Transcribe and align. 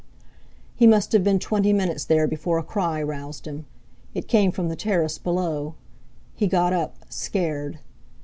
He 0.75 0.87
must 0.87 1.11
have 1.11 1.23
been 1.23 1.37
twenty 1.37 1.71
minutes 1.71 2.03
there 2.05 2.25
before 2.27 2.57
a 2.57 2.63
cry 2.63 3.03
roused 3.03 3.45
him. 3.45 3.67
It 4.15 4.27
came 4.27 4.51
from 4.51 4.67
the 4.67 4.75
terrace 4.75 5.19
below. 5.19 5.75
He 6.33 6.47
got 6.47 6.73
up, 6.73 6.95
scared. 7.07 7.77